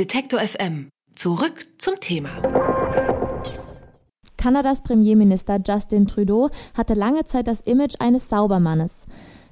Detektor 0.00 0.40
FM. 0.40 0.88
Zurück 1.14 1.66
zum 1.76 2.00
Thema. 2.00 2.30
Kanadas 4.38 4.82
Premierminister 4.82 5.58
Justin 5.62 6.06
Trudeau 6.06 6.48
hatte 6.74 6.94
lange 6.94 7.24
Zeit 7.24 7.46
das 7.46 7.60
Image 7.60 7.96
eines 7.98 8.30
Saubermannes. 8.30 9.08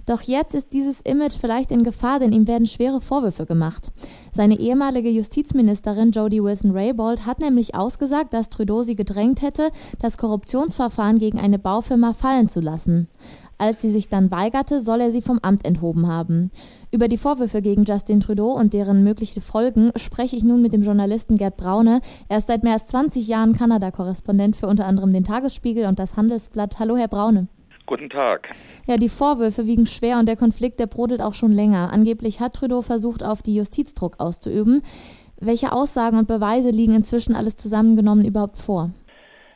Doch 0.06 0.22
jetzt 0.22 0.54
ist 0.54 0.72
dieses 0.72 1.02
Image 1.02 1.36
vielleicht 1.38 1.70
in 1.70 1.84
Gefahr, 1.84 2.18
denn 2.18 2.32
ihm 2.32 2.48
werden 2.48 2.66
schwere 2.66 3.02
Vorwürfe 3.02 3.44
gemacht. 3.44 3.92
Seine 4.32 4.58
ehemalige 4.58 5.10
Justizministerin 5.10 6.12
Jodie 6.12 6.42
Wilson-Raybould 6.42 7.26
hat 7.26 7.40
nämlich 7.40 7.74
ausgesagt, 7.74 8.32
dass 8.32 8.48
Trudeau 8.48 8.82
sie 8.82 8.96
gedrängt 8.96 9.42
hätte, 9.42 9.70
das 9.98 10.16
Korruptionsverfahren 10.16 11.18
gegen 11.18 11.38
eine 11.38 11.58
Baufirma 11.58 12.14
fallen 12.14 12.48
zu 12.48 12.60
lassen. 12.60 13.08
Als 13.58 13.82
sie 13.82 13.90
sich 13.90 14.08
dann 14.08 14.30
weigerte, 14.30 14.80
soll 14.80 15.02
er 15.02 15.10
sie 15.10 15.20
vom 15.20 15.40
Amt 15.42 15.66
enthoben 15.66 16.06
haben. 16.06 16.50
Über 16.90 17.08
die 17.08 17.18
Vorwürfe 17.18 17.60
gegen 17.60 17.84
Justin 17.84 18.20
Trudeau 18.20 18.52
und 18.52 18.72
deren 18.72 19.04
mögliche 19.04 19.42
Folgen 19.42 19.90
spreche 19.96 20.36
ich 20.36 20.42
nun 20.42 20.62
mit 20.62 20.72
dem 20.72 20.82
Journalisten 20.82 21.36
Gerd 21.36 21.58
Braune. 21.58 22.00
Er 22.30 22.38
ist 22.38 22.46
seit 22.46 22.64
mehr 22.64 22.72
als 22.72 22.86
20 22.86 23.28
Jahren 23.28 23.52
Kanada-Korrespondent 23.54 24.56
für 24.56 24.68
unter 24.68 24.86
anderem 24.86 25.12
den 25.12 25.24
Tagesspiegel 25.24 25.84
und 25.84 25.98
das 25.98 26.16
Handelsblatt. 26.16 26.78
Hallo, 26.78 26.96
Herr 26.96 27.08
Braune. 27.08 27.48
Guten 27.84 28.08
Tag. 28.08 28.48
Ja, 28.86 28.96
die 28.96 29.10
Vorwürfe 29.10 29.66
wiegen 29.66 29.84
schwer 29.84 30.18
und 30.18 30.26
der 30.26 30.36
Konflikt, 30.36 30.80
der 30.80 30.86
brodelt 30.86 31.20
auch 31.20 31.34
schon 31.34 31.52
länger. 31.52 31.92
Angeblich 31.92 32.40
hat 32.40 32.54
Trudeau 32.54 32.80
versucht, 32.80 33.22
auf 33.22 33.42
die 33.42 33.54
Justiz 33.54 33.94
Druck 33.94 34.18
auszuüben. 34.18 34.80
Welche 35.38 35.72
Aussagen 35.72 36.18
und 36.18 36.26
Beweise 36.26 36.70
liegen 36.70 36.94
inzwischen 36.94 37.34
alles 37.34 37.58
zusammengenommen 37.58 38.24
überhaupt 38.24 38.56
vor? 38.56 38.92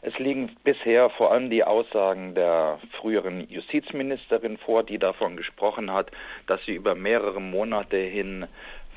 Es 0.05 0.19
liegen 0.19 0.57
bisher 0.65 1.11
vor 1.11 1.31
allem 1.31 1.49
die 1.49 1.63
Aussagen 1.63 2.35
der 2.35 2.81
früheren 3.01 3.49
Justizministerin 3.49 4.59
vor, 4.59 4.83
die 4.83 4.99
davon 4.99 5.37
gesprochen 5.37 5.93
hat, 5.93 6.11
dass 6.49 6.61
sie 6.65 6.75
über 6.75 6.97
mehrere 6.97 7.41
Monate 7.41 7.99
hin 7.99 8.49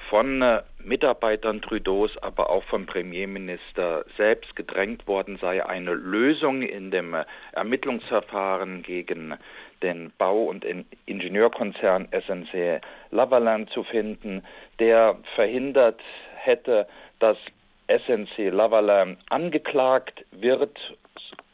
von 0.09 0.41
äh, 0.41 0.63
Mitarbeitern 0.83 1.61
Trudeaus, 1.61 2.17
aber 2.23 2.49
auch 2.49 2.63
vom 2.63 2.87
Premierminister 2.87 4.03
selbst 4.17 4.55
gedrängt 4.55 5.07
worden 5.07 5.37
sei, 5.39 5.63
eine 5.63 5.93
Lösung 5.93 6.63
in 6.63 6.89
dem 6.89 7.13
äh, 7.13 7.25
Ermittlungsverfahren 7.51 8.81
gegen 8.81 9.35
den 9.83 10.11
Bau- 10.17 10.45
und 10.45 10.65
Ingenieurkonzern 11.05 12.07
SNC 12.11 12.81
Lavaland 13.11 13.69
zu 13.69 13.83
finden, 13.83 14.43
der 14.79 15.17
verhindert 15.35 16.01
hätte, 16.35 16.87
dass 17.19 17.37
SNC 17.87 18.51
Lavalin 18.51 19.17
angeklagt 19.29 20.25
wird 20.31 20.77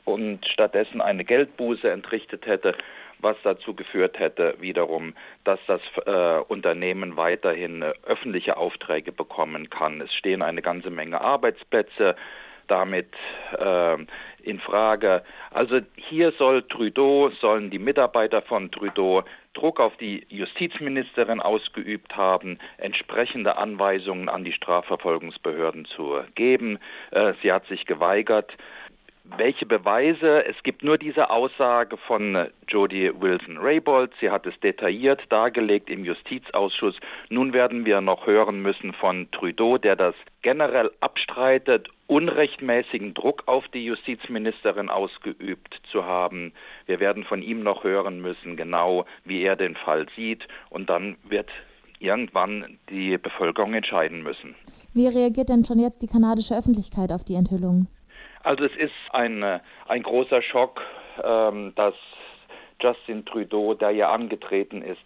und 0.05 0.47
stattdessen 0.47 1.01
eine 1.01 1.23
Geldbuße 1.23 1.89
entrichtet 1.89 2.45
hätte, 2.45 2.75
was 3.19 3.37
dazu 3.43 3.75
geführt 3.75 4.19
hätte 4.19 4.55
wiederum, 4.59 5.13
dass 5.43 5.59
das 5.67 5.81
äh, 6.05 6.39
Unternehmen 6.47 7.17
weiterhin 7.17 7.81
äh, 7.81 7.93
öffentliche 8.05 8.57
Aufträge 8.57 9.11
bekommen 9.11 9.69
kann. 9.69 10.01
Es 10.01 10.13
stehen 10.13 10.41
eine 10.41 10.61
ganze 10.61 10.89
Menge 10.89 11.21
Arbeitsplätze 11.21 12.15
damit 12.71 13.13
äh, 13.57 13.97
in 14.43 14.59
Frage. 14.59 15.23
Also 15.51 15.81
hier 15.95 16.31
soll 16.31 16.63
Trudeau, 16.63 17.29
sollen 17.41 17.69
die 17.69 17.79
Mitarbeiter 17.79 18.41
von 18.41 18.71
Trudeau 18.71 19.23
Druck 19.53 19.81
auf 19.81 19.97
die 19.97 20.25
Justizministerin 20.29 21.41
ausgeübt 21.41 22.15
haben, 22.15 22.57
entsprechende 22.77 23.57
Anweisungen 23.57 24.29
an 24.29 24.45
die 24.45 24.53
Strafverfolgungsbehörden 24.53 25.85
zu 25.85 26.21
geben. 26.35 26.79
Äh, 27.11 27.33
sie 27.41 27.51
hat 27.51 27.67
sich 27.67 27.85
geweigert. 27.85 28.55
Welche 29.23 29.67
Beweise? 29.67 30.45
Es 30.45 30.63
gibt 30.63 30.83
nur 30.83 30.97
diese 30.97 31.29
Aussage 31.29 31.97
von 31.97 32.47
Jodie 32.67 33.11
Wilson-Raybould. 33.19 34.11
Sie 34.19 34.31
hat 34.31 34.47
es 34.47 34.59
detailliert 34.59 35.21
dargelegt 35.29 35.89
im 35.91 36.03
Justizausschuss. 36.03 36.95
Nun 37.29 37.53
werden 37.53 37.85
wir 37.85 38.01
noch 38.01 38.25
hören 38.25 38.61
müssen 38.61 38.93
von 38.93 39.29
Trudeau, 39.31 39.77
der 39.77 39.95
das 39.95 40.15
generell 40.41 40.91
abstreitet, 41.01 41.89
unrechtmäßigen 42.07 43.13
Druck 43.13 43.43
auf 43.45 43.67
die 43.67 43.85
Justizministerin 43.85 44.89
ausgeübt 44.89 45.79
zu 45.91 46.05
haben. 46.05 46.51
Wir 46.87 46.99
werden 46.99 47.23
von 47.23 47.43
ihm 47.43 47.61
noch 47.61 47.83
hören 47.83 48.21
müssen, 48.21 48.57
genau 48.57 49.05
wie 49.23 49.43
er 49.43 49.55
den 49.55 49.75
Fall 49.75 50.07
sieht. 50.15 50.47
Und 50.71 50.89
dann 50.89 51.15
wird 51.23 51.49
irgendwann 51.99 52.79
die 52.89 53.19
Bevölkerung 53.19 53.75
entscheiden 53.75 54.23
müssen. 54.23 54.55
Wie 54.93 55.07
reagiert 55.07 55.49
denn 55.49 55.63
schon 55.63 55.79
jetzt 55.79 56.01
die 56.01 56.07
kanadische 56.07 56.57
Öffentlichkeit 56.57 57.11
auf 57.13 57.23
die 57.23 57.35
Enthüllung? 57.35 57.87
Also 58.43 58.65
es 58.65 58.75
ist 58.75 58.93
ein, 59.11 59.43
äh, 59.43 59.59
ein 59.87 60.03
großer 60.03 60.41
Schock, 60.41 60.81
ähm, 61.23 61.73
dass 61.75 61.93
Justin 62.79 63.25
Trudeau, 63.25 63.75
der 63.75 63.91
ja 63.91 64.11
angetreten 64.11 64.81
ist, 64.81 65.01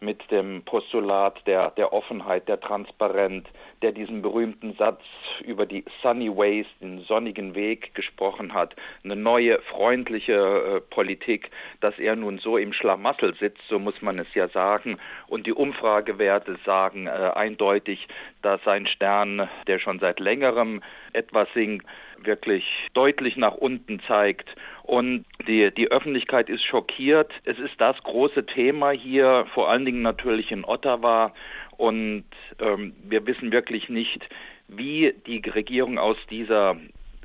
mit 0.00 0.30
dem 0.30 0.62
Postulat 0.62 1.46
der, 1.46 1.70
der 1.70 1.92
Offenheit, 1.92 2.48
der 2.48 2.60
Transparenz, 2.60 3.46
der 3.82 3.92
diesen 3.92 4.22
berühmten 4.22 4.74
Satz 4.74 5.00
über 5.42 5.66
die 5.66 5.84
Sunny 6.02 6.28
Ways, 6.28 6.66
den 6.80 7.00
sonnigen 7.00 7.54
Weg 7.54 7.94
gesprochen 7.94 8.52
hat, 8.52 8.76
eine 9.02 9.16
neue, 9.16 9.60
freundliche 9.62 10.34
äh, 10.34 10.80
Politik, 10.80 11.50
dass 11.80 11.98
er 11.98 12.14
nun 12.14 12.38
so 12.38 12.56
im 12.56 12.72
Schlamassel 12.72 13.34
sitzt, 13.36 13.62
so 13.68 13.78
muss 13.78 14.00
man 14.02 14.18
es 14.18 14.32
ja 14.34 14.48
sagen. 14.48 14.98
Und 15.28 15.46
die 15.46 15.54
Umfragewerte 15.54 16.58
sagen 16.64 17.06
äh, 17.06 17.10
eindeutig, 17.10 18.06
dass 18.42 18.62
sein 18.64 18.86
Stern, 18.86 19.48
der 19.66 19.78
schon 19.78 19.98
seit 19.98 20.20
längerem 20.20 20.82
etwas 21.12 21.48
sinkt, 21.54 21.86
wirklich 22.22 22.88
deutlich 22.94 23.36
nach 23.36 23.54
unten 23.54 24.00
zeigt. 24.00 24.54
Und 24.82 25.24
die, 25.46 25.72
die 25.72 25.90
Öffentlichkeit 25.90 26.48
ist 26.48 26.64
schockiert. 26.64 27.32
Es 27.44 27.58
ist 27.58 27.80
das 27.80 28.00
große 28.02 28.46
Thema 28.46 28.90
hier, 28.90 29.46
vor 29.52 29.68
allen 29.68 29.84
Dingen 29.84 30.02
natürlich 30.02 30.52
in 30.52 30.64
Ottawa. 30.64 31.32
Und 31.76 32.24
ähm, 32.60 32.94
wir 33.02 33.26
wissen 33.26 33.52
wirklich 33.52 33.88
nicht, 33.88 34.28
wie 34.68 35.14
die 35.26 35.42
Regierung 35.48 35.98
aus 35.98 36.16
dieser 36.30 36.76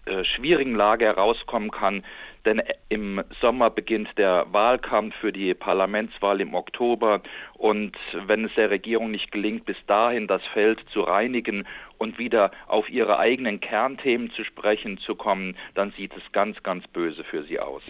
äh, 0.06 0.24
schwierigen 0.24 0.76
Lage 0.76 1.06
herauskommen 1.06 1.72
kann. 1.72 2.04
Denn 2.44 2.62
im 2.90 3.24
Sommer 3.40 3.70
beginnt 3.70 4.18
der 4.18 4.48
Wahlkampf 4.52 5.16
für 5.16 5.32
die 5.32 5.54
Parlamentswahl 5.54 6.42
im 6.42 6.56
Oktober. 6.56 7.22
Und 7.54 7.96
wenn 8.26 8.46
es 8.46 8.56
der 8.56 8.72
Regierung 8.72 9.12
nicht 9.12 9.32
gelingt, 9.32 9.66
bis 9.66 9.78
dahin 9.86 10.28
das 10.28 10.42
Feld 10.54 10.84
zu 10.92 11.02
reinigen 11.02 11.68
und 12.00 12.18
wieder 12.18 12.50
auf 12.68 12.90
ihre 12.90 13.20
eigenen 13.20 13.60
Kernthemen 13.60 14.32
zu 14.32 14.44
sprechen 14.44 14.98
zu 14.98 15.16
kommen, 15.16 15.56
dann 15.76 15.92
sieht 15.92 16.18
es 16.18 16.24
ganz, 16.32 16.64
ganz 16.64 16.88
böse 16.88 17.24
für 17.24 17.44
sie 17.44 17.60
aus. 17.60 17.84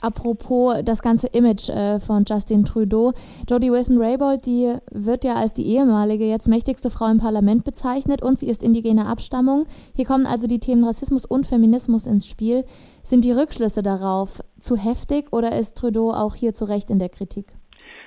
Apropos 0.00 0.82
das 0.84 1.02
ganze 1.02 1.28
Image 1.28 1.68
äh, 1.68 2.00
von 2.00 2.24
Justin 2.28 2.64
Trudeau. 2.64 3.12
Jodie 3.48 3.70
Wilson-Raybould, 3.70 4.46
die 4.46 4.74
wird 4.90 5.24
ja 5.24 5.34
als 5.34 5.52
die 5.52 5.66
ehemalige, 5.66 6.24
jetzt 6.24 6.48
mächtigste 6.48 6.90
Frau 6.90 7.10
im 7.10 7.18
Parlament 7.18 7.64
bezeichnet 7.64 8.22
und 8.22 8.38
sie 8.38 8.48
ist 8.48 8.62
indigene 8.62 9.06
Abstammung. 9.06 9.66
Hier 9.94 10.06
kommen 10.06 10.26
also 10.26 10.46
die 10.46 10.58
Themen 10.58 10.84
Rassismus 10.84 11.26
und 11.26 11.46
Feminismus 11.46 12.06
ins 12.06 12.28
Spiel. 12.28 12.64
Sind 13.02 13.24
die 13.24 13.32
Rückschlüsse 13.32 13.82
darauf 13.82 14.40
zu 14.58 14.76
heftig 14.76 15.32
oder 15.32 15.58
ist 15.58 15.76
Trudeau 15.76 16.12
auch 16.12 16.34
hier 16.34 16.54
zu 16.54 16.64
Recht 16.64 16.90
in 16.90 16.98
der 16.98 17.08
Kritik? 17.08 17.46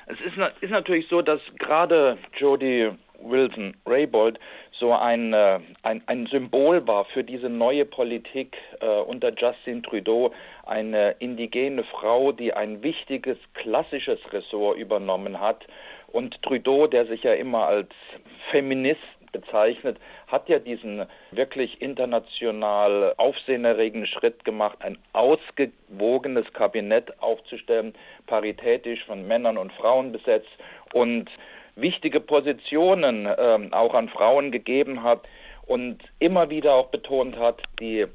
Es 0.08 0.18
ist, 0.20 0.38
ist 0.62 0.72
natürlich 0.72 1.08
so, 1.10 1.22
dass 1.22 1.40
gerade 1.60 2.18
Jodie 2.38 2.92
Wilson 3.24 3.76
Raybould 3.86 4.40
so 4.80 4.94
ein, 4.94 5.34
äh, 5.34 5.60
ein, 5.84 6.02
ein 6.08 6.28
Symbol 6.28 6.86
war 6.88 7.06
für 7.06 7.24
diese 7.24 7.50
neue 7.50 7.86
Politik 7.86 8.58
äh, 8.80 8.88
unter 8.88 9.32
Justin 9.36 9.84
Trudeau, 9.84 10.34
eine 10.66 11.16
indigene 11.20 11.84
Frau, 11.84 12.32
die 12.32 12.54
ein 12.54 12.82
wichtiges 12.84 13.38
klassisches 13.54 14.20
Ressort 14.32 14.78
übernommen 14.78 15.40
hat. 15.40 15.66
Und 16.08 16.42
Trudeau, 16.42 16.88
der 16.88 17.06
sich 17.06 17.24
ja 17.24 17.34
immer 17.34 17.68
als 17.68 17.90
Feminist 18.52 19.02
bezeichnet, 19.32 19.98
hat 20.28 20.48
ja 20.48 20.60
diesen 20.60 21.06
wirklich 21.32 21.82
international 21.82 23.14
aufsehenerregenden 23.18 24.08
Schritt 24.08 24.46
gemacht, 24.46 24.78
ein 24.82 24.98
ausgewogenes 25.12 26.52
Kabinett 26.54 27.20
aufzustellen, 27.22 27.94
paritätisch 28.28 29.04
von 29.06 29.28
Männern 29.28 29.58
und 29.58 29.74
Frauen 29.74 30.12
besetzt 30.12 30.52
und 30.94 31.30
wichtige 31.76 32.20
Positionen 32.20 33.26
äh, 33.26 33.70
auch 33.72 33.94
an 33.94 34.10
Frauen 34.10 34.52
gegeben 34.52 35.04
hat 35.04 35.22
und 35.66 36.04
immer 36.20 36.50
wieder 36.50 36.74
auch 36.74 36.88
betont 36.88 37.38
hat, 37.38 37.62
die 37.80 38.08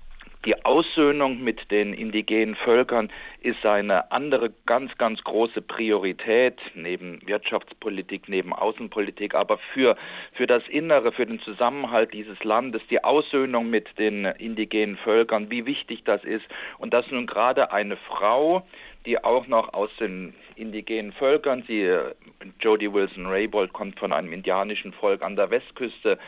die 0.44 0.64
Aussöhnung 0.64 1.42
mit 1.42 1.70
den 1.70 1.92
indigenen 1.92 2.54
Völkern 2.54 3.10
ist 3.40 3.66
eine 3.66 4.12
andere 4.12 4.50
ganz, 4.66 4.96
ganz 4.96 5.22
große 5.24 5.60
Priorität 5.60 6.58
neben 6.74 7.20
Wirtschaftspolitik, 7.26 8.28
neben 8.28 8.52
Außenpolitik, 8.52 9.34
aber 9.34 9.58
für, 9.74 9.96
für 10.32 10.46
das 10.46 10.62
Innere, 10.68 11.10
für 11.12 11.26
den 11.26 11.40
Zusammenhalt 11.40 12.12
dieses 12.12 12.42
Landes, 12.44 12.82
die 12.88 13.02
Aussöhnung 13.02 13.68
mit 13.68 13.98
den 13.98 14.24
indigenen 14.24 14.96
Völkern, 14.96 15.50
wie 15.50 15.66
wichtig 15.66 16.04
das 16.04 16.22
ist. 16.24 16.46
Und 16.78 16.94
dass 16.94 17.10
nun 17.10 17.26
gerade 17.26 17.72
eine 17.72 17.96
Frau, 17.96 18.64
die 19.08 19.24
auch 19.24 19.46
noch 19.46 19.72
aus 19.72 19.88
den 19.98 20.34
indigenen 20.54 21.12
Völkern, 21.12 21.64
sie, 21.66 21.90
Jodie 22.60 22.92
Wilson-Raybould 22.92 23.72
kommt 23.72 23.98
von 23.98 24.12
einem 24.12 24.34
indianischen 24.34 24.92
Volk 24.92 25.22
an 25.22 25.34
der 25.34 25.50
Westküste, 25.50 26.18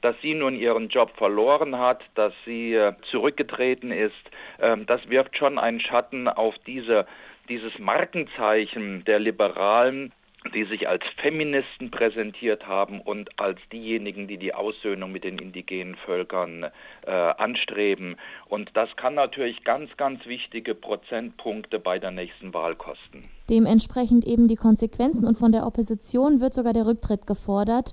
dass 0.00 0.16
sie 0.22 0.32
nun 0.32 0.56
ihren 0.56 0.88
Job 0.88 1.12
verloren 1.18 1.78
hat, 1.78 2.02
dass 2.14 2.32
sie 2.46 2.72
äh, 2.72 2.94
zurückgetreten 3.10 3.92
ist, 3.92 4.14
ähm, 4.58 4.86
das 4.86 5.06
wirft 5.10 5.36
schon 5.36 5.58
einen 5.58 5.80
Schatten 5.80 6.28
auf 6.28 6.54
diese, 6.66 7.06
dieses 7.50 7.78
Markenzeichen 7.78 9.04
der 9.04 9.18
Liberalen, 9.18 10.10
die 10.54 10.64
sich 10.64 10.88
als 10.88 11.02
Feministen 11.20 11.90
präsentiert 11.90 12.66
haben 12.66 13.00
und 13.00 13.38
als 13.38 13.58
diejenigen, 13.72 14.26
die 14.26 14.38
die 14.38 14.54
Aussöhnung 14.54 15.12
mit 15.12 15.24
den 15.24 15.38
indigenen 15.38 15.96
Völkern 15.96 16.66
äh, 17.06 17.10
anstreben. 17.10 18.16
Und 18.46 18.70
das 18.74 18.88
kann 18.96 19.14
natürlich 19.14 19.64
ganz, 19.64 19.96
ganz 19.96 20.24
wichtige 20.26 20.74
Prozentpunkte 20.74 21.78
bei 21.78 21.98
der 21.98 22.10
nächsten 22.10 22.54
Wahl 22.54 22.74
kosten. 22.74 23.28
Dementsprechend 23.50 24.26
eben 24.26 24.48
die 24.48 24.56
Konsequenzen 24.56 25.26
und 25.26 25.36
von 25.36 25.52
der 25.52 25.66
Opposition 25.66 26.40
wird 26.40 26.54
sogar 26.54 26.72
der 26.72 26.86
Rücktritt 26.86 27.26
gefordert. 27.26 27.92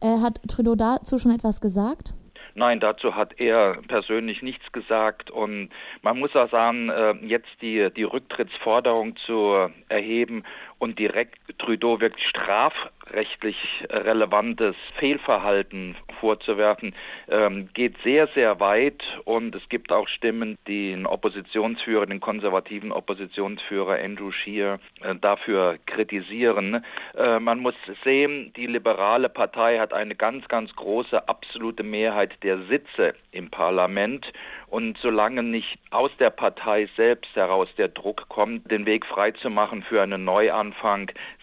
Äh, 0.00 0.20
hat 0.22 0.40
Trudeau 0.48 0.76
dazu 0.76 1.18
schon 1.18 1.32
etwas 1.32 1.60
gesagt? 1.60 2.14
Nein, 2.58 2.80
dazu 2.80 3.14
hat 3.14 3.38
er 3.38 3.78
persönlich 3.86 4.42
nichts 4.42 4.72
gesagt 4.72 5.30
und 5.30 5.70
man 6.02 6.18
muss 6.18 6.34
auch 6.34 6.50
sagen, 6.50 6.88
äh, 6.88 7.14
jetzt 7.24 7.50
die, 7.62 7.88
die 7.94 8.02
Rücktrittsforderung 8.02 9.14
zu 9.24 9.70
erheben 9.88 10.42
und 10.78 10.98
direkt 10.98 11.38
Trudeau 11.58 12.00
wirklich 12.00 12.26
strafrechtlich 12.26 13.56
relevantes 13.90 14.76
Fehlverhalten 14.98 15.96
vorzuwerfen, 16.20 16.94
ähm, 17.28 17.68
geht 17.72 17.96
sehr, 18.04 18.28
sehr 18.28 18.60
weit 18.60 19.02
und 19.24 19.54
es 19.54 19.68
gibt 19.68 19.92
auch 19.92 20.08
Stimmen, 20.08 20.58
die 20.66 20.92
den 20.92 21.06
Oppositionsführer, 21.06 22.06
den 22.06 22.20
konservativen 22.20 22.92
Oppositionsführer 22.92 23.98
Andrew 24.02 24.32
Scheer 24.32 24.80
äh, 25.00 25.14
dafür 25.14 25.78
kritisieren. 25.86 26.84
Äh, 27.16 27.38
man 27.40 27.60
muss 27.60 27.74
sehen, 28.04 28.52
die 28.56 28.66
liberale 28.66 29.28
Partei 29.28 29.78
hat 29.78 29.92
eine 29.92 30.14
ganz, 30.14 30.48
ganz 30.48 30.74
große 30.74 31.28
absolute 31.28 31.82
Mehrheit 31.82 32.42
der 32.42 32.58
Sitze 32.66 33.14
im 33.32 33.50
Parlament 33.50 34.32
und 34.66 34.98
solange 34.98 35.42
nicht 35.42 35.78
aus 35.90 36.10
der 36.18 36.30
Partei 36.30 36.88
selbst 36.96 37.34
heraus 37.34 37.68
der 37.78 37.88
Druck 37.88 38.28
kommt, 38.28 38.70
den 38.70 38.86
Weg 38.86 39.06
freizumachen 39.06 39.82
für 39.82 40.02
einen 40.02 40.24
Neuanfang, 40.24 40.67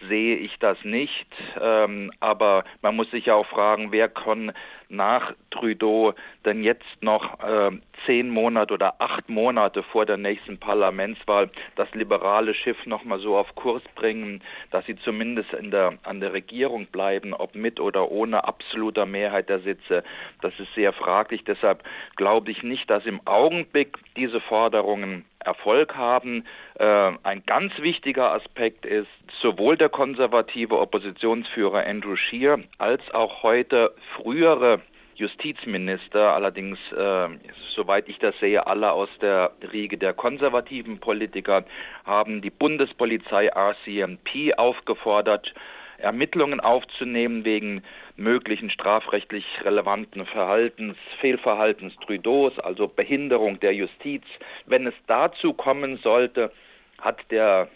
sehe 0.08 0.36
ich 0.36 0.58
das 0.58 0.78
nicht. 0.84 1.26
Ähm, 1.60 2.12
aber 2.20 2.64
man 2.82 2.96
muss 2.96 3.10
sich 3.10 3.30
auch 3.30 3.46
fragen, 3.46 3.92
wer 3.92 4.08
kann 4.08 4.52
nach 4.88 5.34
Trudeau 5.50 6.14
denn 6.44 6.62
jetzt 6.62 6.84
noch 7.00 7.40
äh, 7.40 7.70
zehn 8.04 8.30
Monate 8.30 8.74
oder 8.74 9.00
acht 9.00 9.28
Monate 9.28 9.82
vor 9.82 10.06
der 10.06 10.16
nächsten 10.16 10.58
Parlamentswahl 10.58 11.50
das 11.74 11.92
liberale 11.94 12.54
Schiff 12.54 12.86
nochmal 12.86 13.18
so 13.18 13.36
auf 13.36 13.54
Kurs 13.54 13.82
bringen, 13.94 14.42
dass 14.70 14.86
sie 14.86 14.96
zumindest 14.96 15.52
in 15.54 15.70
der, 15.70 15.94
an 16.04 16.20
der 16.20 16.32
Regierung 16.32 16.86
bleiben, 16.86 17.34
ob 17.34 17.54
mit 17.54 17.80
oder 17.80 18.10
ohne 18.10 18.44
absoluter 18.44 19.06
Mehrheit 19.06 19.48
der 19.48 19.60
Sitze. 19.60 20.04
Das 20.40 20.52
ist 20.58 20.72
sehr 20.74 20.92
fraglich. 20.92 21.44
Deshalb 21.44 21.82
glaube 22.16 22.50
ich 22.50 22.62
nicht, 22.62 22.88
dass 22.88 23.06
im 23.06 23.20
Augenblick 23.26 23.96
diese 24.16 24.40
Forderungen 24.40 25.24
Erfolg 25.46 25.96
haben. 25.96 26.44
Äh, 26.78 27.12
ein 27.22 27.42
ganz 27.46 27.78
wichtiger 27.78 28.32
Aspekt 28.32 28.84
ist, 28.84 29.08
sowohl 29.40 29.76
der 29.76 29.88
konservative 29.88 30.78
Oppositionsführer 30.78 31.86
Andrew 31.86 32.16
Scheer 32.16 32.58
als 32.78 33.02
auch 33.14 33.42
heute 33.42 33.94
frühere 34.16 34.80
Justizminister, 35.16 36.34
allerdings, 36.34 36.78
äh, 36.92 37.28
soweit 37.74 38.08
ich 38.08 38.18
das 38.18 38.38
sehe, 38.38 38.66
alle 38.66 38.92
aus 38.92 39.08
der 39.22 39.52
Riege 39.72 39.96
der 39.96 40.12
konservativen 40.12 40.98
Politiker, 40.98 41.64
haben 42.04 42.42
die 42.42 42.50
Bundespolizei 42.50 43.48
RCMP 43.48 44.54
aufgefordert, 44.58 45.54
Ermittlungen 45.98 46.60
aufzunehmen 46.60 47.44
wegen 47.44 47.82
möglichen 48.16 48.70
strafrechtlich 48.70 49.44
relevanten 49.62 50.26
Verhaltens, 50.26 50.96
Fehlverhaltens 51.20 51.94
Trudeaus, 52.04 52.58
also 52.58 52.88
Behinderung 52.88 53.60
der 53.60 53.74
Justiz. 53.74 54.24
Wenn 54.66 54.86
es 54.86 54.94
dazu 55.06 55.52
kommen 55.52 55.98
sollte, 56.02 56.52
hat 56.98 57.18
der 57.30 57.68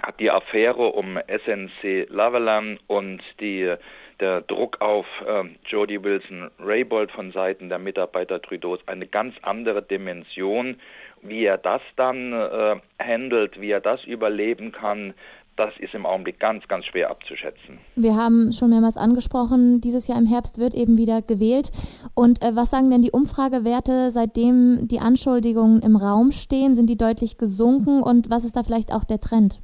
hat 0.00 0.20
die 0.20 0.30
Affäre 0.30 0.92
um 0.92 1.18
SNC 1.26 2.06
Lavalin 2.08 2.78
und 2.86 3.20
die 3.40 3.74
der 4.20 4.40
Druck 4.42 4.80
auf 4.80 5.06
äh, 5.26 5.44
Jody 5.66 6.02
Wilson-Raybould 6.02 7.10
von 7.12 7.32
Seiten 7.32 7.68
der 7.68 7.78
Mitarbeiter 7.78 8.42
Trudeaus 8.42 8.80
eine 8.86 9.06
ganz 9.06 9.36
andere 9.42 9.82
Dimension. 9.82 10.80
Wie 11.22 11.44
er 11.44 11.58
das 11.58 11.82
dann 11.96 12.32
äh, 12.32 12.76
handelt, 13.00 13.60
wie 13.60 13.70
er 13.70 13.80
das 13.80 14.04
überleben 14.04 14.72
kann, 14.72 15.14
das 15.58 15.76
ist 15.78 15.94
im 15.94 16.06
Augenblick 16.06 16.38
ganz, 16.38 16.66
ganz 16.68 16.86
schwer 16.86 17.10
abzuschätzen. 17.10 17.78
Wir 17.96 18.14
haben 18.14 18.52
schon 18.52 18.70
mehrmals 18.70 18.96
angesprochen, 18.96 19.80
dieses 19.80 20.06
Jahr 20.06 20.18
im 20.18 20.26
Herbst 20.26 20.58
wird 20.58 20.74
eben 20.74 20.96
wieder 20.96 21.20
gewählt. 21.20 21.70
Und 22.14 22.42
äh, 22.42 22.54
was 22.54 22.70
sagen 22.70 22.90
denn 22.90 23.02
die 23.02 23.10
Umfragewerte, 23.10 24.10
seitdem 24.10 24.86
die 24.86 25.00
Anschuldigungen 25.00 25.82
im 25.82 25.96
Raum 25.96 26.30
stehen? 26.30 26.74
Sind 26.74 26.88
die 26.88 26.96
deutlich 26.96 27.38
gesunken 27.38 28.02
und 28.02 28.30
was 28.30 28.44
ist 28.44 28.56
da 28.56 28.62
vielleicht 28.62 28.92
auch 28.92 29.04
der 29.04 29.20
Trend? 29.20 29.60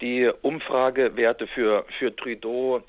Die 0.00 0.30
Umfragewerte 0.42 1.46
für, 1.46 1.84
für 1.98 2.14
Trudeau 2.14 2.80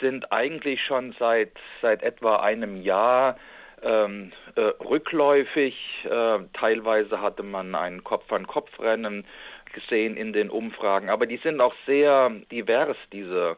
sind 0.00 0.32
eigentlich 0.32 0.82
schon 0.82 1.14
seit, 1.18 1.52
seit 1.82 2.02
etwa 2.02 2.36
einem 2.36 2.80
Jahr 2.80 3.36
ähm, 3.82 4.32
äh, 4.56 4.60
rückläufig. 4.60 5.76
Äh, 6.04 6.38
teilweise 6.52 7.20
hatte 7.20 7.42
man 7.42 7.74
ein 7.74 8.02
Kopf-an-Kopf-Rennen 8.02 9.24
gesehen 9.74 10.16
in 10.16 10.32
den 10.32 10.48
Umfragen, 10.48 11.10
aber 11.10 11.26
die 11.26 11.36
sind 11.36 11.60
auch 11.60 11.74
sehr 11.86 12.30
divers, 12.50 12.96
diese, 13.12 13.56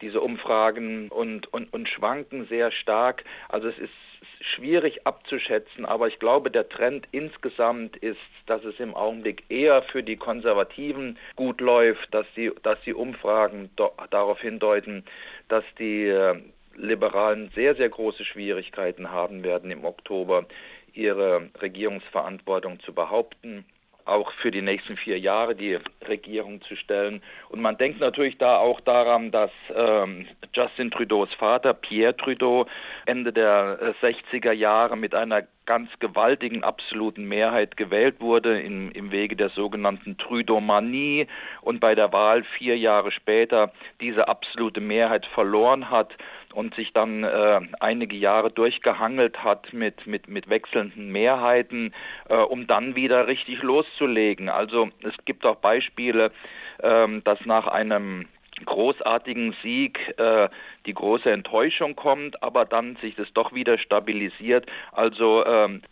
diese 0.00 0.20
Umfragen, 0.20 1.08
und, 1.08 1.52
und, 1.52 1.72
und 1.72 1.88
schwanken 1.88 2.46
sehr 2.48 2.72
stark. 2.72 3.24
Also 3.48 3.68
es 3.68 3.78
ist 3.78 3.92
schwierig 4.40 5.06
abzuschätzen, 5.06 5.84
aber 5.84 6.08
ich 6.08 6.18
glaube, 6.18 6.50
der 6.50 6.68
Trend 6.68 7.06
insgesamt 7.12 7.96
ist, 7.96 8.18
dass 8.46 8.64
es 8.64 8.78
im 8.78 8.94
Augenblick 8.94 9.44
eher 9.48 9.82
für 9.82 10.02
die 10.02 10.16
Konservativen 10.16 11.18
gut 11.36 11.60
läuft, 11.60 12.12
dass 12.12 12.26
die, 12.36 12.52
dass 12.62 12.80
die 12.82 12.94
Umfragen 12.94 13.70
darauf 14.10 14.40
hindeuten, 14.40 15.04
dass 15.48 15.64
die 15.78 16.06
äh, 16.08 16.40
Liberalen 16.76 17.50
sehr, 17.54 17.74
sehr 17.74 17.88
große 17.88 18.24
Schwierigkeiten 18.24 19.10
haben 19.10 19.44
werden 19.44 19.70
im 19.70 19.84
Oktober, 19.84 20.46
ihre 20.92 21.48
Regierungsverantwortung 21.60 22.80
zu 22.80 22.92
behaupten 22.92 23.64
auch 24.04 24.32
für 24.32 24.50
die 24.50 24.62
nächsten 24.62 24.96
vier 24.96 25.18
Jahre 25.18 25.54
die 25.54 25.78
Regierung 26.06 26.60
zu 26.62 26.76
stellen. 26.76 27.22
Und 27.48 27.60
man 27.60 27.78
denkt 27.78 28.00
natürlich 28.00 28.38
da 28.38 28.56
auch 28.56 28.80
daran, 28.80 29.30
dass 29.30 29.50
ähm, 29.74 30.26
Justin 30.52 30.90
Trudeaus 30.90 31.32
Vater, 31.34 31.74
Pierre 31.74 32.16
Trudeau, 32.16 32.66
Ende 33.06 33.32
der 33.32 33.94
60er 34.02 34.50
äh, 34.50 34.54
Jahre 34.54 34.96
mit 34.96 35.14
einer 35.14 35.42
ganz 35.66 35.88
gewaltigen 35.98 36.62
absoluten 36.62 37.24
Mehrheit 37.24 37.76
gewählt 37.76 38.20
wurde 38.20 38.60
im, 38.60 38.92
im 38.92 39.10
Wege 39.10 39.34
der 39.34 39.48
sogenannten 39.48 40.18
Trudeau-Manie 40.18 41.26
und 41.62 41.80
bei 41.80 41.94
der 41.94 42.12
Wahl 42.12 42.44
vier 42.44 42.76
Jahre 42.76 43.10
später 43.10 43.72
diese 44.00 44.28
absolute 44.28 44.80
Mehrheit 44.80 45.24
verloren 45.24 45.90
hat 45.90 46.14
und 46.54 46.74
sich 46.74 46.92
dann 46.92 47.24
äh, 47.24 47.60
einige 47.80 48.16
Jahre 48.16 48.50
durchgehangelt 48.50 49.42
hat 49.42 49.72
mit, 49.72 50.06
mit, 50.06 50.28
mit 50.28 50.48
wechselnden 50.48 51.10
Mehrheiten, 51.10 51.92
äh, 52.28 52.36
um 52.36 52.66
dann 52.66 52.94
wieder 52.94 53.26
richtig 53.26 53.62
loszulegen. 53.62 54.48
Also 54.48 54.90
es 55.02 55.14
gibt 55.24 55.44
auch 55.44 55.56
Beispiele, 55.56 56.30
äh, 56.78 57.20
dass 57.24 57.44
nach 57.44 57.66
einem 57.66 58.26
großartigen 58.64 59.54
Sieg 59.62 60.14
äh, 60.18 60.48
die 60.86 60.94
große 60.94 61.30
Enttäuschung 61.30 61.96
kommt, 61.96 62.42
aber 62.42 62.64
dann 62.64 62.96
sich 62.96 63.16
das 63.16 63.32
doch 63.32 63.52
wieder 63.52 63.78
stabilisiert. 63.78 64.66
Also 64.92 65.44
ähm, 65.44 65.82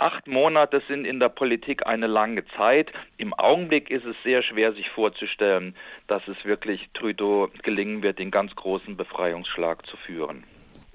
Acht 0.00 0.26
Monate 0.26 0.80
sind 0.88 1.04
in 1.04 1.20
der 1.20 1.28
Politik 1.28 1.86
eine 1.86 2.06
lange 2.06 2.42
Zeit. 2.56 2.90
Im 3.18 3.34
Augenblick 3.34 3.90
ist 3.90 4.06
es 4.06 4.16
sehr 4.24 4.42
schwer, 4.42 4.72
sich 4.72 4.88
vorzustellen, 4.88 5.74
dass 6.06 6.26
es 6.26 6.42
wirklich 6.42 6.88
Trudeau 6.94 7.48
gelingen 7.62 8.02
wird, 8.02 8.18
den 8.18 8.30
ganz 8.30 8.56
großen 8.56 8.96
Befreiungsschlag 8.96 9.84
zu 9.84 9.98
führen. 9.98 10.44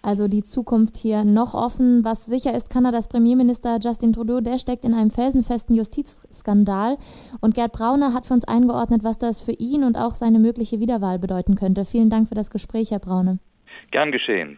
Also 0.02 0.28
die 0.28 0.42
Zukunft 0.42 0.98
hier 0.98 1.24
noch 1.24 1.54
offen. 1.54 2.04
Was 2.04 2.26
sicher 2.26 2.56
ist, 2.56 2.72
Kanadas 2.72 3.08
Premierminister 3.08 3.78
Justin 3.80 4.12
Trudeau, 4.12 4.42
der 4.42 4.58
steckt 4.58 4.84
in 4.84 4.96
einem 4.96 5.12
felsenfesten 5.12 5.76
Justizskandal. 5.76 6.98
Und 7.42 7.54
Gerd 7.54 7.74
Brauner 7.74 8.12
hat 8.12 8.26
für 8.26 8.34
uns 8.34 8.48
eingeordnet, 8.48 9.04
was 9.04 9.20
das 9.20 9.40
für 9.40 9.54
ihn 9.54 9.84
und 9.84 9.98
auch 9.98 10.16
seine 10.16 10.40
mögliche 10.40 10.80
Wiederwahl 10.80 11.20
bedeuten 11.20 11.54
könnte. 11.54 11.86
Vielen 11.86 12.10
Dank 12.10 12.28
für 12.28 12.36
das 12.36 12.50
Gespräch, 12.50 12.90
Herr 12.90 13.00
Braune. 13.00 13.38
Gern 13.92 14.12
geschehen. 14.12 14.58